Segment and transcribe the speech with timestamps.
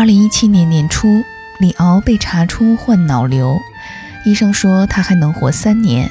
[0.00, 1.22] 二零一七年年初，
[1.58, 3.60] 李敖被查出患脑瘤，
[4.24, 6.10] 医生说他还能活三年。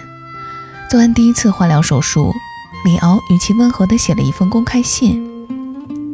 [0.88, 2.32] 做完第一次化疗手术，
[2.86, 5.28] 李敖语气温和地写了一封公开信，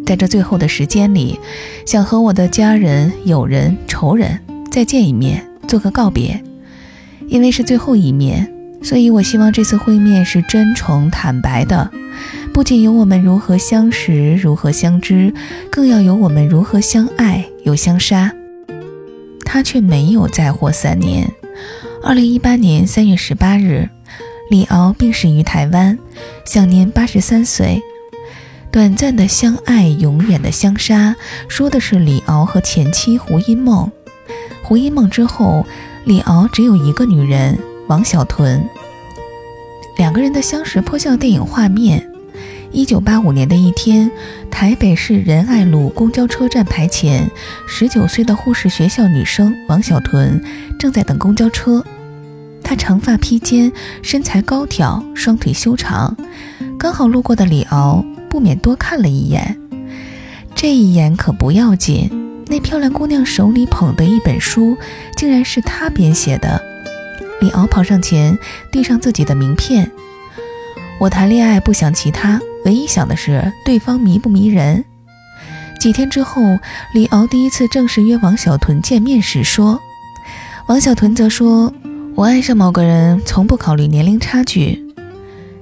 [0.05, 1.37] 在这最后的时间里，
[1.85, 4.39] 想和我的家人、友人、仇人
[4.71, 6.41] 再见一面，做个告别。
[7.27, 8.49] 因为是最后一面，
[8.81, 11.91] 所以我希望这次会面是真诚坦白的。
[12.53, 15.33] 不仅有我们如何相识、如何相知，
[15.69, 18.31] 更要有我们如何相爱又相杀。
[19.43, 21.29] 他却没有再活三年。
[22.01, 23.89] 二零一八年三月十八日，
[24.49, 25.97] 李敖病逝于台湾，
[26.45, 27.81] 享年八十三岁。
[28.71, 31.15] 短暂的相爱，永远的相杀，
[31.47, 33.89] 说的是李敖和前妻胡因梦。
[34.61, 35.65] 胡因梦之后，
[36.03, 37.57] 李敖只有一个女人
[37.87, 38.67] 王小屯。
[39.97, 42.11] 两个人的相识颇像电影画面。
[42.75, 44.11] 一九八五年的一天，
[44.51, 47.31] 台北市仁爱路公交车站牌前，
[47.65, 50.43] 十九岁的护士学校女生王小屯
[50.77, 51.81] 正在等公交车。
[52.61, 56.17] 她长发披肩，身材高挑，双腿修长。
[56.77, 59.57] 刚好路过的李敖不免多看了一眼。
[60.53, 62.09] 这一眼可不要紧，
[62.47, 64.75] 那漂亮姑娘手里捧的一本书，
[65.15, 66.61] 竟然是她编写的。
[67.39, 68.37] 李敖跑上前，
[68.69, 69.89] 递上自己的名片。
[70.99, 72.41] 我谈恋爱不想其他。
[72.65, 74.83] 唯一想的是对方迷不迷人。
[75.79, 76.41] 几天之后，
[76.93, 79.79] 李敖第一次正式约王小屯见面时说
[80.67, 81.71] ：“王小屯则说，
[82.15, 84.83] 我爱上某个人从不考虑年龄差距。”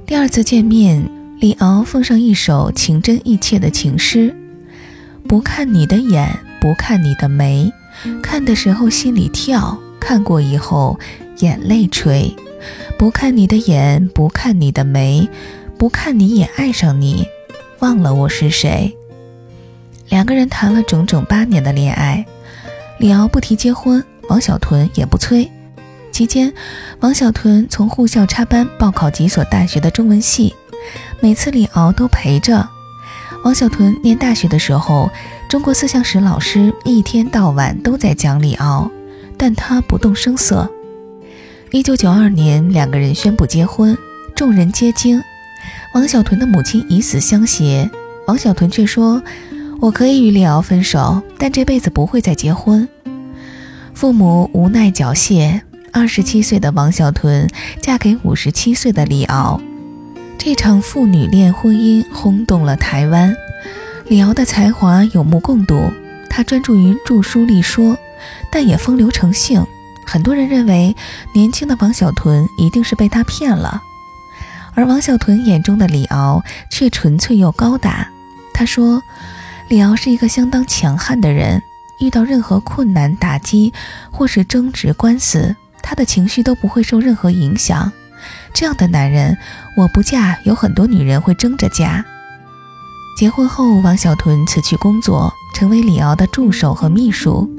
[0.08, 4.34] 第二次见面，李敖奉上一首情真意切的情诗
[5.28, 6.30] ：“不看你的眼，
[6.62, 7.70] 不看你的眉，
[8.22, 10.98] 看的时候心里跳，看过以后
[11.40, 12.34] 眼泪垂。
[12.98, 15.28] 不看你的眼，不看你的眉。”
[15.84, 17.28] 不看你也爱上你，
[17.80, 18.96] 忘了我是谁。
[20.08, 22.26] 两个人谈了整整八年的恋爱，
[23.00, 25.52] 李敖不提结婚，王小屯也不催。
[26.10, 26.54] 期间，
[27.02, 30.56] 王小屯从护校插班报考几所大学的中文系，
[31.20, 32.66] 每次李敖都陪着。
[33.44, 35.12] 王小屯念大学的时候，
[35.50, 38.90] 中国思想史老师一天到晚都在讲李敖，
[39.38, 40.72] 但他不动声色。
[41.72, 43.98] 一九九二年，两个人宣布结婚，
[44.34, 45.22] 众人皆惊。
[45.94, 47.88] 王小屯的母亲以死相挟，
[48.26, 49.22] 王小屯却说
[49.80, 52.90] ：“我可以与李敖分手，但这辈子不会再结婚。”
[53.94, 55.62] 父母无奈缴械。
[55.92, 57.48] 二十七岁的王小屯
[57.80, 59.62] 嫁给五十七岁的李敖，
[60.40, 63.36] 这场父女恋婚姻轰动了台湾。
[64.08, 65.80] 李敖的才华有目共睹，
[66.28, 67.96] 他专注于著书立说，
[68.52, 69.64] 但也风流成性。
[70.08, 70.96] 很多人认为，
[71.36, 73.80] 年轻的王小屯一定是被他骗了。
[74.76, 78.08] 而王小屯眼中的李敖却纯粹又高大。
[78.54, 79.02] 他说
[79.70, 81.62] ：“李敖是一个相当强悍的人，
[82.00, 83.74] 遇到任何困难打击
[84.12, 87.92] 或是争执官司，他的情绪都不会受任何影响。
[88.54, 89.38] 这样的男人，
[89.76, 92.06] 我不嫁，有很多女人会争着嫁。”
[93.18, 97.50] 结婚后，王小屯辞去工作，成为李敖的助手和秘书。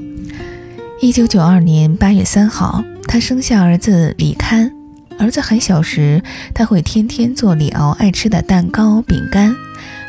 [1.01, 4.71] 一九九二年八月三号，他生下儿子李堪。
[5.17, 6.21] 儿子还小时，
[6.53, 9.55] 他会天天做李敖爱吃的蛋糕、饼干，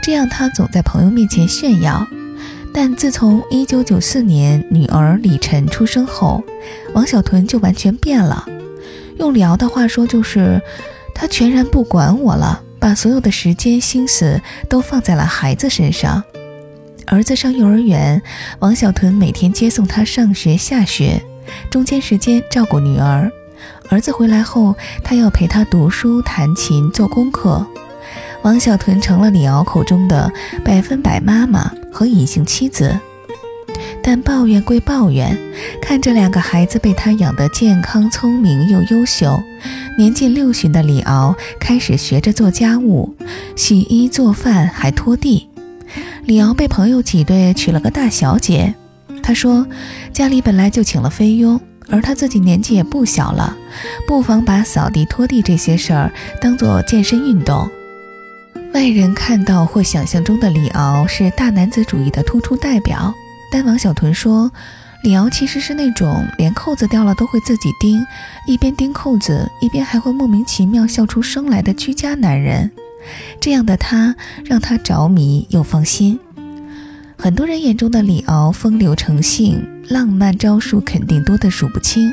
[0.03, 2.07] 这样他总在朋友面前炫耀。
[2.75, 6.45] 但自从1994年女儿李晨出生后，
[6.93, 8.45] 王小屯就完全变了。
[9.19, 10.61] 用李敖的话说，就是
[11.15, 16.23] 他全然不管我了，把所有的时间心思都放在了孩子身上。
[17.07, 18.21] 儿子上幼儿园，
[18.59, 21.23] 王小屯每天接送他上学下学，
[21.71, 23.31] 中间时间照顾女儿。
[23.89, 27.67] 儿子回来后，他要陪他读书、弹琴、做功课。
[28.43, 30.33] 王小屯成了李敖口中的
[30.65, 32.99] 百分百妈妈和隐形妻子。
[34.03, 35.37] 但抱怨归抱怨，
[35.83, 39.41] 看着两个孩子被他养得健康、聪明又优秀，
[39.99, 43.17] 年近六旬的李敖开始学着做家务，
[43.57, 45.49] 洗衣做饭还拖地。
[46.25, 48.75] 李敖被朋友挤兑娶了个大小姐。
[49.25, 49.67] 他说，
[50.13, 51.61] 家里本来就请了菲佣。
[51.89, 53.57] 而他自己年纪也不小了，
[54.07, 57.69] 不妨把扫地、拖地这些事儿当做健身运动。
[58.75, 63.15] 外人看到或想象中的李敖是大男子主义的突出代表，
[63.51, 64.51] 但王小屯说，
[65.03, 68.05] 李敖其实是那种连扣子掉了都会自己钉，
[68.47, 72.71] 一边钉扣子一边还会莫名其妙笑出声来的居家男人。
[73.41, 76.19] 这样的他让他着迷又放心。
[77.17, 79.67] 很多人眼中的李敖风流成性。
[79.89, 82.13] 浪漫招数肯定多得数不清，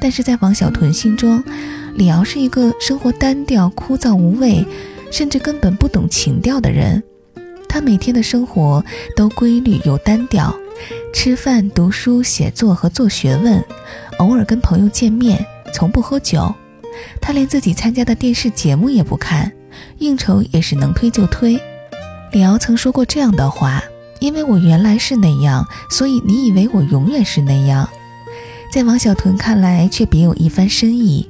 [0.00, 1.40] 但是在王小屯心中，
[1.94, 4.66] 李敖是一个生活单调、枯燥无味，
[5.12, 7.00] 甚至根本不懂情调的人。
[7.68, 8.84] 他每天的生活
[9.14, 10.52] 都规律又单调，
[11.14, 13.64] 吃饭、读书、写作和做学问，
[14.18, 16.52] 偶尔跟朋友见面，从不喝酒。
[17.20, 19.52] 他连自己参加的电视节目也不看，
[19.98, 21.56] 应酬也是能推就推。
[22.32, 23.80] 李敖曾说过这样的话
[24.20, 27.88] ：“因为我原来是那样，所以你以为我永远是那样。”
[28.72, 31.28] 在王小屯看来，却别有一番深意。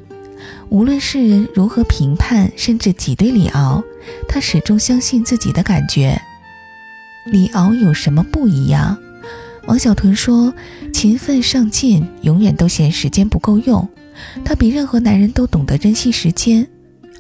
[0.69, 3.83] 无论世人如何评判，甚至挤兑李敖，
[4.29, 6.21] 他始终相信自己的感觉。
[7.27, 8.97] 李敖有什么不一样？
[9.67, 10.53] 王小屯说
[10.93, 13.89] ：“勤奋上进，永远都嫌时间不够用。
[14.45, 16.67] 他比任何男人都懂得珍惜时间。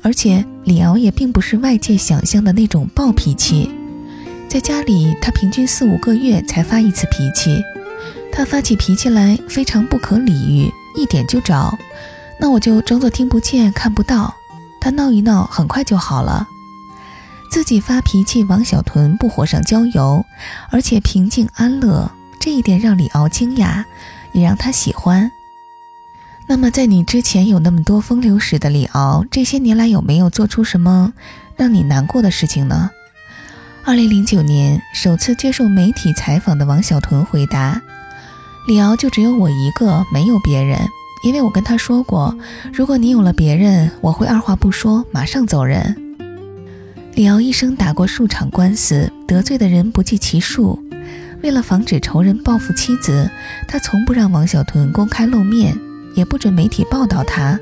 [0.02, 3.68] 而且李敖也并不是外界想象的那种暴脾气。
[4.48, 7.62] 在家里，他平均四五个月才发一次脾气。
[8.32, 11.76] 他发起脾气来非常不可理喻，一点就着。
[12.38, 14.34] 那我就装作听不见、看不到。
[14.80, 16.46] 他闹一闹，很快就好了。”
[17.50, 20.24] 自己发脾气，王小屯不火上浇油，
[20.70, 23.84] 而且平静安乐，这一点让李敖惊讶，
[24.32, 25.30] 也让他喜欢。
[26.46, 31.12] 那么，在你之前有那么多风流史的李敖，这些年来有没有做出什么
[31.56, 32.90] 让你难过的事情呢？
[33.86, 37.80] 二零零九年首次接受媒体采访的王小屯回答
[38.66, 40.76] ：“李敖就只有我一个，没有别人，
[41.22, 42.36] 因为我跟他说过，
[42.72, 45.96] 如果你有了别人，我会二话不说马上走人。”
[47.14, 50.76] 李敖一生打过数场官司，得罪的人不计其数。
[51.44, 53.30] 为了防止仇人报复妻子，
[53.68, 55.78] 他从不让王小屯公开露面，
[56.16, 57.56] 也不准媒体报道他。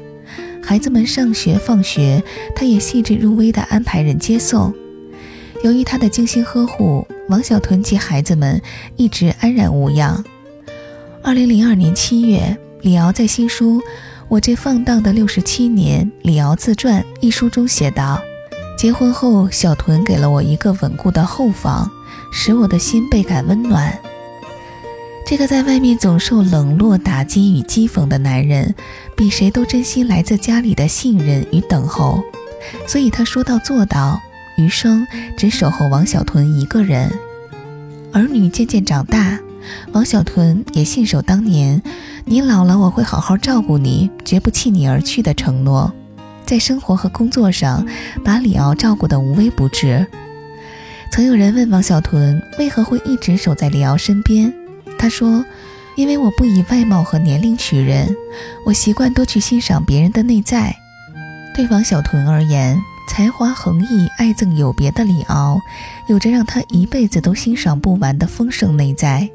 [0.63, 2.25] 孩子们上学放学，
[2.57, 4.75] 他也细致入微地安排人接送。
[5.65, 8.61] 由于他的精心呵护，王小屯及孩子们
[8.97, 10.23] 一直安然无恙。
[11.23, 13.81] 二零零二年七月，李敖在新书
[14.29, 18.21] 《我这放荡的六十七年：李敖自传》一书中写道。
[18.77, 21.91] 结婚后，小屯给了我一个稳固的后房，
[22.31, 23.99] 使我的心倍感温暖。
[25.27, 28.75] 这个在外面总受冷落打击与讥讽的男人，
[29.17, 32.23] 比谁都珍惜来自家里的信任与等候，
[32.87, 34.21] 所以他说到做到，
[34.57, 35.07] 余生
[35.37, 37.11] 只守候王小屯一个人。
[38.13, 39.39] 儿女渐渐长大，
[39.93, 41.83] 王小屯也信守当年
[42.27, 45.93] “你老了，我会好好照顾你，绝不弃你而去”的承诺。
[46.47, 47.87] 在生活和工作上，
[48.25, 50.07] 把李敖照顾得无微不至。
[51.11, 54.53] 曾有人问王小屯为何会一直守在李敖身边，
[54.99, 55.45] 他说
[55.97, 58.15] ：“因为我不以外貌和年龄取人，
[58.67, 60.77] 我习惯多去欣赏别人的内在。”
[61.55, 62.79] 对王小屯而言，
[63.09, 65.61] 才华横溢、爱憎有别的李敖，
[66.09, 69.29] 有着让他一辈子都欣赏不完的丰盛内在。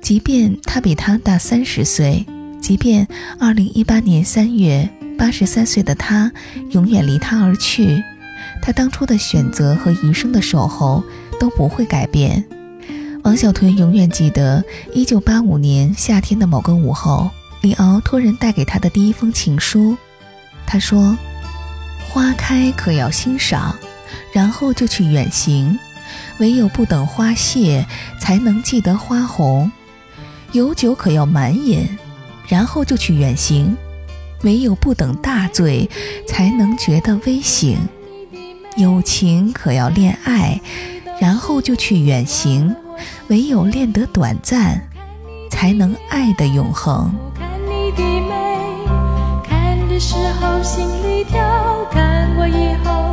[0.00, 2.24] 即便他比他大三十岁，
[2.60, 3.06] 即便
[3.38, 4.88] 二零一八年三月。
[5.18, 6.30] 八十三岁的他
[6.72, 8.02] 永远离他而去，
[8.60, 11.02] 他当初的选择和余生的守候
[11.40, 12.44] 都不会改变。
[13.24, 14.62] 王小屯永远记得
[14.92, 17.30] 一九八五年夏天的某个午后，
[17.62, 19.96] 李敖托人带给他的第一封情书。
[20.66, 21.16] 他说
[22.16, 23.76] ：“花开可要欣赏，
[24.32, 25.78] 然后就去远行；
[26.38, 27.84] 唯有不等花谢，
[28.18, 29.70] 才能记得花红。
[30.52, 31.86] 有酒可要满饮，
[32.48, 33.76] 然后就去远行。”
[34.44, 35.90] 唯有不等大醉，
[36.26, 37.78] 才能觉得微醒。
[38.78, 40.58] 有情可要恋爱，
[41.20, 42.74] 然后就去远行。
[43.28, 44.88] 唯有恋得短暂，
[45.50, 47.14] 才能爱得永恒。
[49.98, 51.40] 时候心里跳，
[51.90, 53.05] 看过以后